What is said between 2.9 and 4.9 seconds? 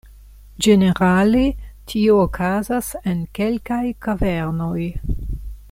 en kelkaj kavernoj.